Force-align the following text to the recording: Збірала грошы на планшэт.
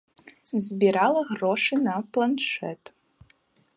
Збірала 0.67 1.21
грошы 1.31 1.75
на 1.87 1.95
планшэт. 2.17 2.83